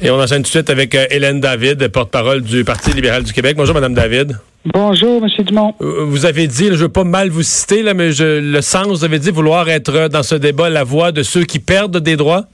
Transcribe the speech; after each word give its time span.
Et 0.00 0.10
on 0.10 0.20
enchaîne 0.20 0.38
tout 0.38 0.42
de 0.44 0.48
suite 0.48 0.70
avec 0.70 0.94
euh, 0.94 1.06
Hélène 1.10 1.40
David, 1.40 1.88
porte-parole 1.88 2.42
du 2.42 2.64
Parti 2.64 2.92
libéral 2.92 3.22
du 3.22 3.32
Québec. 3.32 3.56
Bonjour, 3.56 3.74
Madame 3.74 3.94
David. 3.94 4.38
Bonjour, 4.72 5.22
M. 5.22 5.44
Dumont. 5.44 5.74
Euh, 5.80 6.04
vous 6.04 6.24
avez 6.24 6.46
dit, 6.46 6.66
je 6.66 6.72
ne 6.72 6.76
veux 6.76 6.88
pas 6.88 7.04
mal 7.04 7.28
vous 7.30 7.42
citer, 7.42 7.82
là, 7.82 7.94
mais 7.94 8.12
je, 8.12 8.40
le 8.40 8.60
sens, 8.60 8.86
vous 8.86 9.04
avez 9.04 9.18
dit 9.18 9.30
vouloir 9.30 9.68
être 9.68 10.08
dans 10.08 10.22
ce 10.22 10.36
débat 10.36 10.70
la 10.70 10.84
voix 10.84 11.10
de 11.12 11.22
ceux 11.22 11.44
qui 11.44 11.58
perdent 11.58 11.98
des 11.98 12.16
droits. 12.16 12.46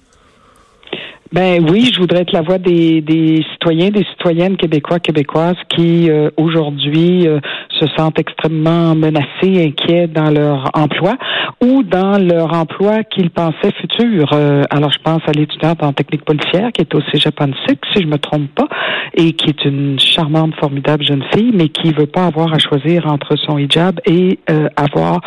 Ben 1.30 1.62
oui, 1.71 1.91
je 1.93 2.01
voudrais 2.01 2.22
être 2.22 2.33
la 2.33 2.40
voix 2.40 2.56
des, 2.56 3.03
des 3.03 3.45
citoyens, 3.53 3.90
des 3.90 4.04
citoyennes 4.04 4.56
québécois, 4.56 4.99
québécoises 4.99 5.58
qui 5.69 6.10
euh, 6.10 6.31
aujourd'hui 6.38 7.28
euh, 7.28 7.38
se 7.78 7.87
sentent 7.99 8.19
extrêmement 8.19 8.95
menacés, 8.95 9.63
inquiets 9.63 10.06
dans 10.06 10.31
leur 10.31 10.71
emploi 10.72 11.17
ou 11.63 11.83
dans 11.83 12.17
leur 12.17 12.54
emploi 12.54 13.04
qu'ils 13.04 13.28
pensaient 13.28 13.72
futur. 13.78 14.31
Euh, 14.33 14.63
alors 14.71 14.91
je 14.91 14.99
pense 15.04 15.21
à 15.27 15.33
l'étudiante 15.33 15.83
en 15.83 15.92
technique 15.92 16.24
policière 16.24 16.73
qui 16.73 16.80
est 16.80 16.95
au 16.95 17.02
Cégep 17.12 17.38
si 17.95 18.02
je 18.02 18.06
me 18.06 18.16
trompe 18.16 18.48
pas, 18.55 18.69
et 19.15 19.32
qui 19.32 19.51
est 19.51 19.65
une 19.65 19.98
charmante, 20.01 20.54
formidable 20.56 21.04
jeune 21.04 21.23
fille, 21.34 21.52
mais 21.54 21.68
qui 21.68 21.92
veut 21.92 22.06
pas 22.06 22.24
avoir 22.24 22.52
à 22.54 22.59
choisir 22.59 23.06
entre 23.06 23.37
son 23.37 23.59
hijab 23.59 24.01
et 24.06 24.40
avoir 24.76 25.20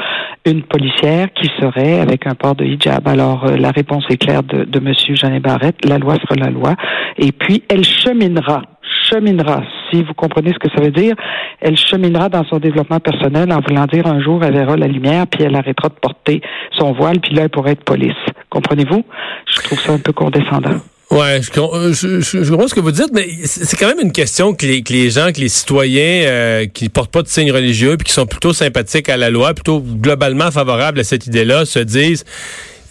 une 0.46 0.64
policière 0.64 1.32
qui 1.34 1.50
serait 1.60 2.00
avec 2.00 2.28
un 2.28 2.36
port 2.36 2.56
de 2.56 2.66
hijab. 2.66 3.08
Alors 3.08 3.46
la 3.46 3.72
réponse 3.72 4.04
est 4.10 4.18
claire 4.18 4.44
de, 4.44 4.66
de 4.66 4.80
Monsieur 4.80 5.16
Jeannet 5.16 5.40
Barrette 5.40 5.86
la 5.92 5.98
loi 5.98 6.16
sera 6.16 6.36
la 6.36 6.50
loi. 6.50 6.76
Et 7.18 7.32
puis, 7.32 7.64
elle 7.70 7.84
cheminera 7.84 8.64
cheminera, 9.12 9.62
si 9.90 10.04
vous 10.04 10.14
comprenez 10.14 10.54
ce 10.54 10.60
que 10.60 10.74
ça 10.74 10.82
veut 10.82 10.92
dire, 10.92 11.16
elle 11.60 11.78
cheminera 11.78 12.30
dans 12.30 12.46
son 12.46 12.60
développement 12.60 13.00
personnel 13.00 13.52
en 13.52 13.60
voulant 13.62 13.86
dire 13.86 14.08
un 14.08 14.22
jour 14.22 14.44
elle 14.44 14.54
verra 14.54 14.78
la 14.78 14.88
lumière, 14.88 15.28
puis 15.28 15.44
elle 15.44 15.56
arrêtera 15.56 15.90
de 15.90 15.96
porter 16.02 16.42
son 16.78 16.94
voile, 16.94 17.20
puis 17.20 17.34
là 17.34 17.44
elle 17.44 17.50
pourrait 17.50 17.72
être 17.72 17.84
police. 17.84 18.14
Comprenez-vous? 18.50 19.04
Je 19.46 19.62
trouve 19.64 19.80
ça 19.80 19.94
un 19.94 20.00
peu 20.00 20.14
condescendant. 20.14 20.80
Ouais, 21.12 21.42
je, 21.42 21.52
je, 21.52 22.50
comprends 22.50 22.70
ce 22.70 22.74
que 22.74 22.80
vous 22.80 22.92
dites, 22.92 23.12
mais 23.12 23.28
c'est 23.44 23.76
quand 23.76 23.88
même 23.88 24.00
une 24.00 24.14
question 24.14 24.54
que 24.54 24.66
les, 24.66 24.82
que 24.82 24.94
les 24.94 25.10
gens, 25.10 25.34
que 25.34 25.42
les 25.42 25.50
citoyens 25.50 26.24
euh, 26.24 26.68
qui 26.68 26.88
portent 26.88 27.12
pas 27.12 27.22
de 27.22 27.28
signes 27.28 27.52
religieux 27.52 27.98
puis 27.98 28.06
qui 28.06 28.14
sont 28.14 28.26
plutôt 28.26 28.54
sympathiques 28.54 29.10
à 29.10 29.18
la 29.18 29.30
loi, 29.30 29.54
plutôt 29.54 29.82
globalement 29.82 30.52
favorables 30.52 31.02
à 31.02 31.04
cette 31.04 31.28
idée-là, 31.28 31.66
se 31.66 31.80
disent 31.80 32.24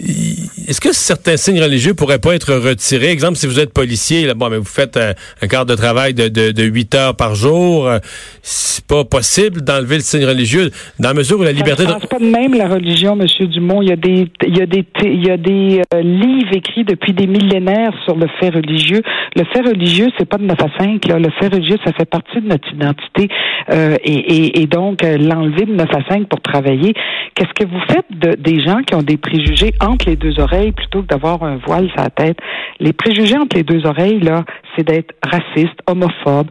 est-ce 0.03 0.81
que 0.81 0.93
certains 0.93 1.37
signes 1.37 1.61
religieux 1.61 1.95
pourraient 1.95 2.19
pas 2.19 2.35
être 2.35 2.55
retirés? 2.55 3.11
Exemple, 3.11 3.37
si 3.37 3.47
vous 3.47 3.61
êtes 3.61 3.73
policier, 3.73 4.27
là, 4.27 4.35
bon, 4.35 4.49
mais 4.49 4.57
vous 4.57 4.65
faites 4.65 4.97
euh, 4.97 5.13
un 5.43 5.47
quart 5.47 5.67
de 5.67 5.75
travail 5.75 6.15
de, 6.15 6.29
de, 6.29 6.53
de 6.53 6.63
8 6.63 6.95
heures 6.95 7.17
par 7.17 7.35
jour, 7.35 7.87
euh, 7.87 7.99
c'est 8.43 8.87
pas 8.87 9.05
possible 9.05 9.63
d'enlever 9.63 9.97
le 9.97 10.03
signe 10.03 10.25
religieux 10.25 10.71
dans 10.99 11.09
la 11.09 11.15
mesure 11.15 11.41
où 11.41 11.43
la 11.43 11.53
liberté... 11.53 11.85
Je 11.87 11.93
pense 11.93 12.07
pas 12.07 12.19
de 12.19 12.25
même 12.25 12.55
la 12.55 12.69
religion, 12.69 13.17
Monsieur 13.17 13.47
Dumont. 13.47 13.83
Il 13.83 13.89
y 13.89 13.93
a 13.93 13.97
des, 13.97 14.29
il 14.47 14.57
y 14.57 14.63
a 14.63 14.67
des, 14.67 14.85
il 15.03 15.27
y 15.27 15.31
a 15.31 15.37
des 15.37 15.83
euh, 15.93 16.03
livres 16.03 16.55
écrits 16.55 16.85
depuis 16.85 17.13
des 17.13 17.27
millénaires 17.27 17.93
sur 18.05 18.17
le 18.17 18.27
fait 18.39 18.51
religieux. 18.51 19.03
Le 19.37 19.45
fait 19.53 19.61
religieux, 19.61 20.09
c'est 20.19 20.29
pas 20.29 20.39
de 20.39 20.45
9 20.45 20.57
à 20.61 20.85
5. 20.85 21.07
Là. 21.09 21.19
Le 21.19 21.31
fait 21.39 21.49
religieux, 21.49 21.79
ça 21.85 21.93
fait 21.93 22.09
partie 22.09 22.41
de 22.41 22.49
notre 22.49 22.73
identité. 22.73 23.29
et, 23.73 24.13
et, 24.13 24.61
et, 24.63 24.67
donc, 24.67 25.03
l'enlever 25.03 25.67
de 25.67 25.75
9 25.75 25.89
à 25.91 26.13
5 26.13 26.29
pour 26.29 26.41
travailler. 26.41 26.95
Qu'est-ce 27.35 27.53
que 27.55 27.69
vous 27.69 27.81
faites 27.91 28.07
de, 28.11 28.37
des 28.41 28.63
gens 28.63 28.83
qui 28.83 28.95
ont 28.95 29.03
des 29.03 29.17
préjugés 29.17 29.73
entre 29.91 30.07
les 30.07 30.17
deux 30.17 30.39
oreilles 30.41 30.73
plutôt 30.73 31.03
que 31.03 31.09
d'avoir 31.09 31.43
un 31.43 31.57
voile 31.57 31.89
sur 31.89 32.03
la 32.03 32.11
tête. 32.11 32.39
Les 32.79 32.93
préjugés 32.93 33.37
entre 33.39 33.57
les 33.57 33.63
deux 33.63 33.87
oreilles, 33.87 34.21
là, 34.21 34.45
c'est 34.77 34.87
d'être 34.87 35.15
raciste, 35.23 35.79
homophobe, 35.87 36.49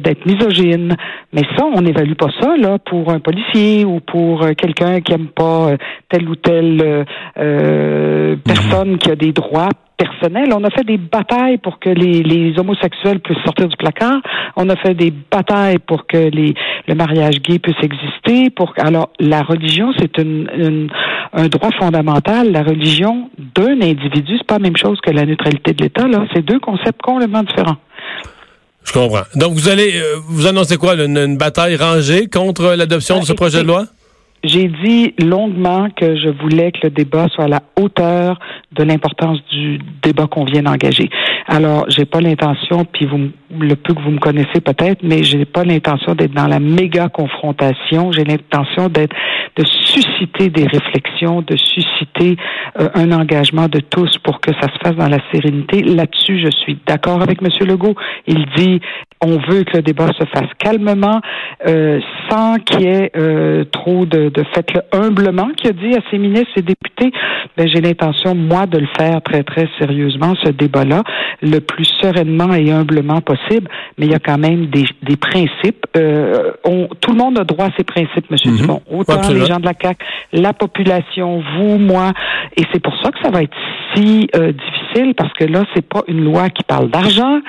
d'être 0.00 0.26
misogyne. 0.26 0.96
Mais 1.32 1.42
ça, 1.56 1.64
on 1.64 1.80
n'évalue 1.80 2.14
pas 2.14 2.30
ça, 2.40 2.56
là, 2.56 2.78
pour 2.78 3.10
un 3.10 3.20
policier 3.20 3.84
ou 3.84 4.00
pour 4.00 4.42
euh, 4.42 4.52
quelqu'un 4.56 5.00
qui 5.00 5.12
aime 5.12 5.28
pas 5.28 5.70
euh, 5.70 5.76
telle 6.08 6.28
ou 6.28 6.36
telle 6.36 7.04
euh, 7.38 8.36
personne 8.44 8.98
qui 8.98 9.10
a 9.10 9.16
des 9.16 9.32
droits 9.32 9.68
personnel. 9.96 10.48
On 10.52 10.64
a 10.64 10.70
fait 10.70 10.84
des 10.84 10.98
batailles 10.98 11.58
pour 11.58 11.78
que 11.78 11.88
les, 11.88 12.22
les, 12.22 12.58
homosexuels 12.58 13.20
puissent 13.20 13.42
sortir 13.44 13.68
du 13.68 13.76
placard. 13.76 14.20
On 14.56 14.68
a 14.68 14.76
fait 14.76 14.94
des 14.94 15.12
batailles 15.30 15.78
pour 15.78 16.06
que 16.06 16.16
les, 16.16 16.54
le 16.88 16.94
mariage 16.94 17.40
gay 17.40 17.58
puisse 17.58 17.76
exister. 17.82 18.50
Pour 18.50 18.72
alors 18.78 19.10
la 19.20 19.42
religion, 19.42 19.92
c'est 19.98 20.18
une, 20.18 20.90
un 21.32 21.48
droit 21.48 21.70
fondamental. 21.78 22.52
La 22.52 22.62
religion 22.62 23.30
d'un 23.54 23.80
individu, 23.80 24.36
c'est 24.38 24.46
pas 24.46 24.54
la 24.54 24.60
même 24.60 24.76
chose 24.76 24.98
que 25.02 25.10
la 25.10 25.24
neutralité 25.24 25.72
de 25.72 25.82
l'État. 25.82 26.06
Là, 26.06 26.26
c'est 26.32 26.42
deux 26.44 26.60
concepts 26.60 27.00
complètement 27.02 27.42
différents. 27.42 27.78
Je 28.84 28.92
comprends. 28.92 29.22
Donc 29.36 29.52
vous 29.52 29.68
allez 29.68 29.96
euh, 29.96 30.16
vous 30.28 30.46
annoncez 30.46 30.76
quoi 30.76 30.94
une, 30.94 31.16
une 31.16 31.36
bataille 31.36 31.76
rangée 31.76 32.28
contre 32.28 32.74
l'adoption 32.74 33.20
de 33.20 33.24
ce 33.24 33.32
projet 33.32 33.62
de 33.62 33.68
loi? 33.68 33.86
J'ai 34.44 34.68
dit 34.68 35.14
longuement 35.18 35.88
que 35.90 36.16
je 36.16 36.28
voulais 36.28 36.72
que 36.72 36.80
le 36.84 36.90
débat 36.90 37.28
soit 37.28 37.44
à 37.44 37.48
la 37.48 37.62
hauteur 37.80 38.40
de 38.72 38.82
l'importance 38.82 39.38
du 39.52 39.78
débat 40.02 40.26
qu'on 40.26 40.44
vient 40.44 40.62
d'engager. 40.62 41.10
Alors, 41.46 41.84
j'ai 41.88 42.04
pas 42.04 42.20
l'intention, 42.20 42.84
puis 42.84 43.06
vous, 43.06 43.30
le 43.60 43.76
peu 43.76 43.94
que 43.94 44.00
vous 44.00 44.10
me 44.10 44.18
connaissez 44.18 44.60
peut-être, 44.60 45.02
mais 45.02 45.22
j'ai 45.22 45.44
pas 45.44 45.64
l'intention 45.64 46.14
d'être 46.14 46.32
dans 46.32 46.48
la 46.48 46.58
méga 46.58 47.08
confrontation. 47.08 48.10
J'ai 48.12 48.24
l'intention 48.24 48.88
d'être, 48.88 49.14
de 49.56 49.64
susciter 49.64 50.50
des 50.50 50.66
réflexions, 50.66 51.42
de 51.42 51.56
susciter 51.56 52.36
euh, 52.80 52.88
un 52.94 53.12
engagement 53.12 53.68
de 53.68 53.78
tous 53.78 54.18
pour 54.18 54.40
que 54.40 54.52
ça 54.60 54.68
se 54.72 54.78
fasse 54.82 54.96
dans 54.96 55.08
la 55.08 55.18
sérénité. 55.32 55.82
Là-dessus, 55.82 56.40
je 56.44 56.50
suis 56.50 56.78
d'accord 56.86 57.22
avec 57.22 57.40
M. 57.42 57.48
Legault. 57.66 57.94
Il 58.26 58.44
dit, 58.56 58.80
on 59.22 59.38
veut 59.38 59.62
que 59.64 59.76
le 59.76 59.82
débat 59.82 60.08
se 60.18 60.24
fasse 60.26 60.48
calmement, 60.58 61.20
euh, 61.66 62.00
sans 62.28 62.56
qu'il 62.56 62.82
y 62.82 62.86
ait 62.86 63.10
euh, 63.16 63.64
trop 63.64 64.04
de, 64.04 64.28
de 64.28 64.44
faites-le 64.54 64.82
humblement, 64.92 65.48
qui 65.56 65.68
a 65.68 65.72
dit 65.72 65.94
à 65.94 66.00
ses 66.10 66.18
ministres 66.18 66.52
et 66.56 66.62
députés. 66.62 67.12
Ben, 67.56 67.68
j'ai 67.68 67.80
l'intention, 67.80 68.34
moi, 68.34 68.66
de 68.66 68.78
le 68.78 68.88
faire 68.98 69.22
très, 69.22 69.42
très 69.42 69.68
sérieusement, 69.78 70.34
ce 70.42 70.50
débat-là, 70.50 71.02
le 71.40 71.60
plus 71.60 71.84
sereinement 72.00 72.52
et 72.54 72.72
humblement 72.72 73.20
possible, 73.20 73.68
mais 73.98 74.06
il 74.06 74.12
y 74.12 74.14
a 74.14 74.18
quand 74.18 74.38
même 74.38 74.66
des, 74.66 74.84
des 75.02 75.16
principes. 75.16 75.86
Euh, 75.96 76.52
on, 76.64 76.88
tout 77.00 77.12
le 77.12 77.18
monde 77.18 77.38
a 77.38 77.44
droit 77.44 77.66
à 77.66 77.70
ses 77.76 77.84
principes, 77.84 78.26
M. 78.30 78.36
Mhm. 78.44 78.56
Dumont. 78.56 78.82
Autant 78.90 79.20
les 79.28 79.46
gens 79.46 79.60
de 79.60 79.66
la 79.66 79.74
CAQ, 79.80 80.04
la 80.32 80.52
population, 80.52 81.42
vous, 81.56 81.78
moi. 81.78 82.12
Et 82.56 82.62
c'est 82.72 82.82
pour 82.82 82.96
ça 83.02 83.10
que 83.10 83.18
ça 83.22 83.30
va 83.30 83.42
être 83.42 83.56
si 83.94 84.28
euh, 84.34 84.52
difficile, 84.52 85.14
parce 85.14 85.32
que 85.34 85.44
là, 85.44 85.64
c'est 85.74 85.86
pas 85.86 86.02
une 86.08 86.24
loi 86.24 86.48
qui 86.48 86.64
parle 86.64 86.90
d'argent, 86.90 87.40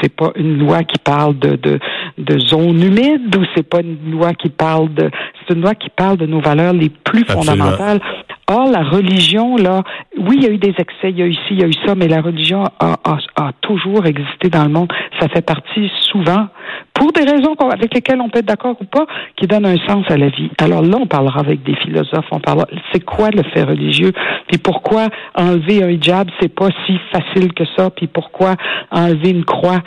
c'est 0.00 0.14
pas 0.14 0.32
une 0.36 0.58
loi 0.58 0.84
qui 0.84 0.98
parle 0.98 1.38
de, 1.38 1.56
de, 1.56 1.78
de 2.18 2.38
zones 2.38 2.82
humides 2.82 3.34
ou 3.36 3.44
c'est 3.54 3.68
pas 3.68 3.80
une 3.80 4.10
loi 4.10 4.34
qui 4.34 4.48
parle 4.48 4.92
de 4.94 5.10
c'est 5.40 5.54
une 5.54 5.62
loi 5.62 5.74
qui 5.74 5.90
parle 5.90 6.16
de 6.16 6.26
nos 6.26 6.40
valeurs 6.40 6.72
les 6.72 6.88
plus 6.88 7.24
fondamentales. 7.24 8.00
Or, 8.46 8.68
la 8.68 8.82
religion, 8.82 9.56
là, 9.56 9.84
oui, 10.20 10.36
il 10.38 10.42
y 10.44 10.46
a 10.46 10.50
eu 10.50 10.58
des 10.58 10.74
excès, 10.78 11.10
il 11.10 11.18
y 11.18 11.22
a 11.22 11.26
eu 11.26 11.34
ci, 11.34 11.40
il 11.50 11.60
y 11.60 11.64
a 11.64 11.66
eu 11.66 11.72
ça, 11.84 11.94
mais 11.94 12.08
la 12.08 12.20
religion 12.20 12.64
a, 12.78 12.96
a, 13.04 13.18
a 13.36 13.52
toujours 13.60 14.06
existé 14.06 14.48
dans 14.48 14.64
le 14.64 14.70
monde. 14.70 14.92
Ça 15.18 15.28
fait 15.28 15.44
partie 15.44 15.90
souvent, 16.10 16.48
pour 16.94 17.12
des 17.12 17.22
raisons 17.22 17.54
avec 17.54 17.94
lesquelles 17.94 18.20
on 18.20 18.28
peut 18.28 18.40
être 18.40 18.46
d'accord 18.46 18.76
ou 18.80 18.84
pas, 18.84 19.06
qui 19.36 19.46
donnent 19.46 19.66
un 19.66 19.78
sens 19.86 20.04
à 20.08 20.16
la 20.16 20.28
vie. 20.28 20.50
Alors 20.58 20.82
là, 20.82 20.98
on 21.00 21.06
parlera 21.06 21.40
avec 21.40 21.62
des 21.62 21.74
philosophes, 21.76 22.26
on 22.30 22.40
parlera, 22.40 22.66
c'est 22.92 23.04
quoi 23.04 23.30
le 23.30 23.42
fait 23.42 23.62
religieux, 23.62 24.12
puis 24.48 24.58
pourquoi 24.58 25.08
enlever 25.34 25.82
un 25.82 25.88
hijab, 25.88 26.28
c'est 26.40 26.54
pas 26.54 26.68
si 26.86 26.98
facile 27.12 27.52
que 27.52 27.64
ça, 27.76 27.90
puis 27.90 28.06
pourquoi 28.06 28.56
enlever 28.90 29.30
une 29.30 29.44
croix, 29.44 29.80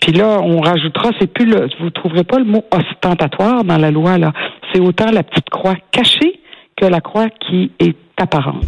puis 0.00 0.12
là, 0.12 0.38
on 0.42 0.60
rajoutera, 0.60 1.10
c'est 1.20 1.32
plus 1.32 1.46
le, 1.46 1.68
vous 1.80 1.90
trouverez 1.90 2.24
pas 2.24 2.38
le 2.38 2.44
mot 2.44 2.64
ostentatoire 2.70 3.64
dans 3.64 3.78
la 3.78 3.90
loi, 3.90 4.18
là. 4.18 4.32
C'est 4.72 4.80
autant 4.80 5.10
la 5.10 5.22
petite 5.22 5.48
croix 5.50 5.74
cachée 5.90 6.40
que 6.76 6.86
la 6.86 7.00
croix 7.00 7.28
qui 7.28 7.72
est 7.78 7.96
apparente. 8.18 8.64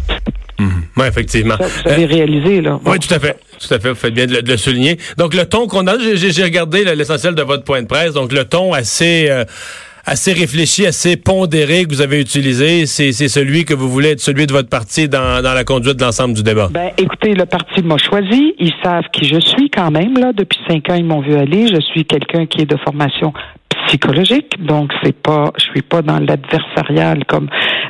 Mhm. 0.59 0.83
Oui, 0.97 1.05
effectivement. 1.07 1.55
vous 1.59 1.91
avez 1.91 2.03
euh, 2.03 2.07
réalisé, 2.07 2.61
là. 2.61 2.79
Oui, 2.85 2.99
tout 2.99 3.13
à 3.13 3.19
fait. 3.19 3.37
Tout 3.59 3.73
à 3.73 3.79
fait. 3.79 3.89
Vous 3.89 3.95
faites 3.95 4.13
bien 4.13 4.25
de 4.25 4.39
le, 4.39 4.57
souligner. 4.57 4.97
Donc, 5.17 5.33
le 5.33 5.45
ton 5.45 5.67
qu'on 5.67 5.87
a, 5.87 5.97
j'ai 5.97 6.43
regardé 6.43 6.83
l'essentiel 6.95 7.35
de 7.35 7.41
votre 7.41 7.63
point 7.63 7.81
de 7.81 7.87
presse. 7.87 8.13
Donc, 8.13 8.31
le 8.31 8.45
ton 8.45 8.73
assez, 8.73 9.27
euh, 9.29 9.45
assez 10.05 10.33
réfléchi, 10.33 10.85
assez 10.85 11.17
pondéré 11.17 11.85
que 11.85 11.89
vous 11.89 12.01
avez 12.01 12.19
utilisé, 12.19 12.85
c'est 12.85 13.11
celui 13.11 13.65
que 13.65 13.73
vous 13.73 13.89
voulez 13.89 14.09
être 14.09 14.19
celui 14.19 14.47
de 14.47 14.53
votre 14.53 14.69
parti 14.69 15.07
dans, 15.07 15.41
dans 15.41 15.53
la 15.53 15.63
conduite 15.63 15.97
de 15.97 16.03
l'ensemble 16.03 16.33
du 16.33 16.43
débat. 16.43 16.69
Ben, 16.71 16.91
écoutez, 16.97 17.33
le 17.33 17.45
parti 17.45 17.81
m'a 17.81 17.97
choisi. 17.97 18.53
Ils 18.59 18.73
savent 18.83 19.05
qui 19.13 19.25
je 19.25 19.39
suis 19.39 19.69
quand 19.69 19.91
même, 19.91 20.17
là. 20.17 20.31
Depuis 20.33 20.59
cinq 20.67 20.89
ans, 20.89 20.95
ils 20.95 21.05
m'ont 21.05 21.21
vu 21.21 21.35
aller. 21.35 21.67
Je 21.67 21.79
suis 21.81 22.05
quelqu'un 22.05 22.45
qui 22.45 22.61
est 22.61 22.65
de 22.65 22.77
formation 22.77 23.33
psychologique, 23.89 24.63
donc 24.63 24.91
c'est 25.03 25.19
pas, 25.19 25.51
je 25.57 25.63
suis 25.63 25.81
pas 25.81 26.03
dans 26.03 26.19
l'adversarial 26.19 27.25
comme 27.25 27.49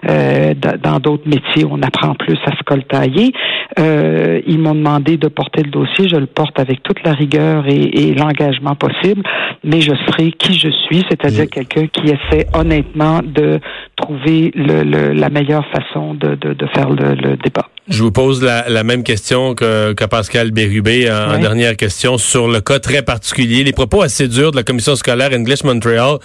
euh, 0.10 0.54
dans 0.54 1.00
d'autres 1.00 1.28
métiers 1.28 1.66
où 1.66 1.74
on 1.74 1.82
apprend 1.82 2.16
plus 2.16 2.38
à 2.46 2.52
se 2.52 2.64
coltailler. 2.64 3.34
Euh, 3.78 4.42
ils 4.48 4.60
m'ont 4.60 4.76
demandé 4.76 5.18
de 5.18 5.28
porter 5.28 5.62
le 5.62 5.72
dossier, 5.72 6.08
je 6.08 6.16
le 6.16 6.26
porte 6.26 6.58
avec 6.58 6.82
toute 6.84 7.04
la 7.04 7.14
rigueur 7.14 7.66
et, 7.68 8.14
l'engagement 8.14 8.76
possible, 8.76 9.24
mais 9.64 9.82
je 9.82 9.94
serai 10.08 10.32
qui 10.32 10.54
je 10.54 10.70
suis, 10.70 11.06
c'est-à-dire 11.10 11.48
quelqu'un 11.50 11.88
qui 11.88 12.08
essaie 12.08 12.48
honnêtement 12.54 13.20
de 13.24 13.60
trouver 13.96 14.52
le, 14.56 15.14
la 15.14 15.30
meilleure 15.30 15.66
façon 15.68 16.14
de, 16.14 16.36
de, 16.36 16.54
de 16.54 16.68
faire 16.74 16.90
le, 16.90 17.14
le 17.16 17.36
débat. 17.38 17.68
Je 17.90 18.04
vous 18.04 18.12
pose 18.12 18.44
la, 18.44 18.84
même 18.84 19.04
question 19.04 19.56
que, 19.56 19.94
que 19.94 20.06
Pascal 20.06 20.52
Bérubé 20.52 21.12
en, 21.12 21.40
dernière 21.40 21.76
question 21.76 22.18
sur 22.18 22.48
le 22.48 22.62
cas 22.62 22.80
très 22.80 23.02
particulier, 23.02 23.64
les 23.64 23.74
propos 23.74 24.02
assez 24.02 24.28
durs 24.28 24.52
de 24.52 24.58
la 24.58 24.64
commission 24.64 24.96
scolaire 24.96 25.32
English 25.34 25.64
Montreal, 25.64 26.18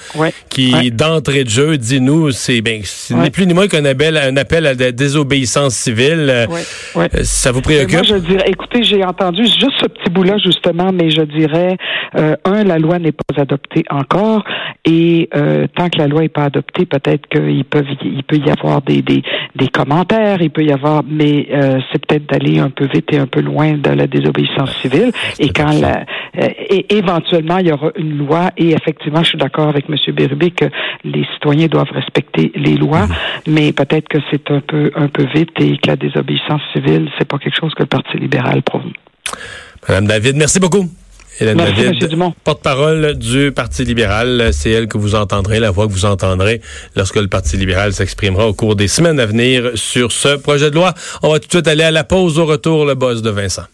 qui 0.51 0.91
d'entrée 0.91 1.45
de 1.45 1.51
jeu 1.51 1.79
dit 1.79 2.01
nous, 2.01 2.31
c'est 2.33 2.61
ben, 2.61 2.83
ce 2.85 3.15
n'est 3.15 3.31
plus 3.31 3.47
ni 3.47 3.55
moins 3.55 3.69
qu'un 3.69 3.85
appel, 3.85 4.17
un 4.17 4.37
appel 4.37 4.67
à 4.67 4.75
la 4.75 4.93
désobéissance 4.93 5.75
civile. 5.75 6.27
Euh, 6.29 7.09
ça 7.23 7.53
vous 7.53 7.63
préoccupe 7.63 7.95
Moi, 7.95 8.03
je 8.03 8.17
dirais, 8.17 8.45
écoutez, 8.47 8.85
j'ai 8.85 9.05
entendu 9.05 9.45
juste 9.45 9.73
ce 9.81 9.87
petit 9.87 10.11
bout-là 10.11 10.37
justement, 10.39 10.93
mais 10.93 11.11
je 11.11 11.23
dirais 11.23 11.77
euh, 12.17 12.37
un, 12.45 12.65
la 12.65 12.79
loi 12.79 12.99
n'est 12.99 13.13
pas 13.13 13.41
adoptée 13.41 13.85
encore, 13.91 14.45
et 14.85 15.29
euh, 15.35 15.67
tant 15.75 15.89
que 15.89 15.99
la 15.99 16.09
loi 16.09 16.23
n'est 16.23 16.29
pas 16.29 16.45
adoptée, 16.45 16.87
peut-être 16.87 17.27
qu'il 17.29 17.65
peut 17.65 17.85
il 18.03 18.23
peut 18.23 18.37
y 18.37 18.51
avoir 18.51 18.83
des, 18.83 19.03
des, 19.03 19.23
des 19.57 19.69
commentaires, 19.69 20.43
il 20.43 20.51
peut 20.51 20.65
y 20.65 20.73
avoir, 20.73 21.03
mais 21.09 21.49
euh, 21.53 21.81
c'est 21.91 22.05
peut-être 22.05 22.27
d'aller 22.29 22.59
un 22.59 22.71
peu 22.71 22.87
vite 22.87 23.13
et 23.13 23.19
un 23.19 23.27
peu 23.27 23.41
loin 23.41 23.75
de 23.75 23.91
la 23.91 24.07
désobéissance 24.07 24.71
civile. 24.81 25.11
Et 25.39 25.49
quand 25.51 25.73
la, 25.81 26.05
euh, 26.39 26.49
et 26.71 26.95
éventuellement 26.97 27.59
il 27.59 27.69
y 27.69 27.73
aura 27.73 27.91
une 27.97 28.19
loi, 28.19 28.51
et 28.57 28.71
effectivement, 28.71 29.23
je 29.23 29.31
suis 29.31 29.39
d'accord 29.39 29.69
avec 29.69 29.87
M. 29.89 29.97
Bérubé 30.15 30.51
que 30.51 30.67
les 31.05 31.25
citoyens 31.35 31.67
doivent 31.67 31.93
respecter 31.93 32.53
les 32.55 32.77
lois, 32.77 33.07
mhm. 33.07 33.15
mais 33.49 33.73
peut-être 33.73 34.09
que 34.09 34.19
c'est 34.31 34.51
un 34.51 34.61
peu 34.61 34.91
un 34.97 35.09
peu 35.09 35.25
vite 35.35 35.51
et 35.61 35.77
que 35.79 35.89
la 35.89 35.97
désobéissance 35.97 36.61
civile, 36.73 37.11
c'est 37.19 37.29
pas 37.29 37.39
quelque 37.39 37.59
chose 37.59 37.73
que 37.75 37.83
le 37.83 37.89
Parti 37.89 38.19
libéral 38.19 38.63
prône. 38.63 38.93
Madame 39.89 40.07
David, 40.07 40.37
merci 40.37 40.61
beaucoup. 40.61 40.89
Hélène 41.41 41.59
David, 41.59 42.17
porte-parole 42.45 43.15
du 43.15 43.51
Parti 43.51 43.85
libéral. 43.85 44.51
C'est 44.53 44.71
elle 44.71 44.87
que 44.87 44.99
vous 44.99 45.15
entendrez, 45.15 45.59
la 45.59 45.71
voix 45.71 45.87
que 45.87 45.93
vous 45.93 46.05
entendrez 46.05 46.61
lorsque 46.95 47.17
le 47.17 47.29
Parti 47.29 47.57
libéral 47.57 47.93
s'exprimera 47.93 48.47
au 48.47 48.55
cours 48.55 48.77
des 48.77 48.89
semaines 48.89 49.19
à 49.19 49.27
venir 49.27 49.73
sur 49.75 50.13
ce 50.13 50.37
projet 50.37 50.71
de 50.71 50.77
loi. 50.77 50.95
On 51.23 51.33
va 51.33 51.41
tout 51.41 51.49
de 51.49 51.53
suite 51.53 51.69
aller 51.69 51.83
à 51.83 51.91
la 51.91 52.05
pause. 52.05 52.39
Au 52.39 52.47
retour, 52.47 52.87
le 52.87 52.95
boss 52.95 53.23
de 53.23 53.31
Vincent. 53.31 53.65